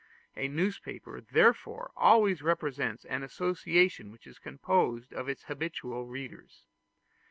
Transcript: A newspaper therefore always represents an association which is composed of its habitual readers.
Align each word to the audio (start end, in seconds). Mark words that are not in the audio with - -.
A 0.35 0.47
newspaper 0.47 1.21
therefore 1.21 1.91
always 1.95 2.41
represents 2.41 3.05
an 3.05 3.21
association 3.21 4.11
which 4.11 4.25
is 4.25 4.39
composed 4.39 5.13
of 5.13 5.29
its 5.29 5.43
habitual 5.43 6.07
readers. 6.07 6.63